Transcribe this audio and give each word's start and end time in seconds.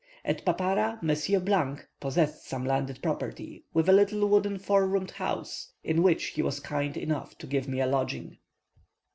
At 0.25 0.43
Papara, 0.43 0.97
Monsieur 1.03 1.39
possessed 1.99 2.47
some 2.47 2.65
landed 2.65 3.03
property, 3.03 3.65
with 3.71 3.87
a 3.87 3.91
little 3.91 4.27
wooden 4.27 4.57
four 4.57 4.87
roomed 4.87 5.11
house, 5.11 5.73
in 5.83 6.01
which 6.01 6.29
he 6.29 6.41
was 6.41 6.59
kind 6.59 6.97
enough 6.97 7.37
to 7.37 7.45
give 7.45 7.67
me 7.67 7.79
a 7.81 7.85
lodging. 7.85 8.39